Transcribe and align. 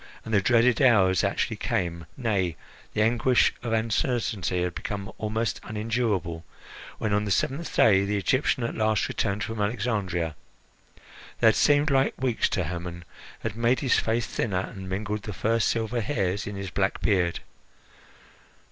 And 0.25 0.33
the 0.33 0.41
dreaded 0.41 0.81
hours 0.81 1.23
actually 1.23 1.57
came 1.57 2.07
nay, 2.17 2.55
the 2.95 3.03
anguish 3.03 3.53
of 3.61 3.71
uncertainty 3.71 4.63
had 4.63 4.73
become 4.73 5.11
almost 5.19 5.59
unendurable, 5.63 6.43
when, 6.97 7.13
on 7.13 7.23
the 7.25 7.29
seventh 7.29 7.75
day, 7.75 8.03
the 8.03 8.17
Egyptian 8.17 8.63
at 8.63 8.73
last 8.73 9.07
returned 9.07 9.43
from 9.43 9.61
Alexandria. 9.61 10.35
They 11.39 11.45
had 11.49 11.55
seemed 11.55 11.91
like 11.91 12.19
weeks 12.19 12.49
to 12.49 12.63
Hermon, 12.63 13.05
had 13.41 13.55
made 13.55 13.81
his 13.81 13.99
face 13.99 14.25
thinner, 14.25 14.71
and 14.75 14.89
mingled 14.89 15.21
the 15.21 15.33
first 15.33 15.67
silver 15.67 16.01
hairs 16.01 16.47
in 16.47 16.55
his 16.55 16.71
black 16.71 16.99
beard. 17.01 17.41